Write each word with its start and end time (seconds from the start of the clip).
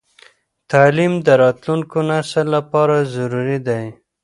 تعليم 0.71 1.13
د 1.25 1.27
راتلونکي 1.43 1.99
نسل 2.09 2.45
لپاره 2.55 2.95
ضروري 3.15 3.57
دی. 3.67 3.83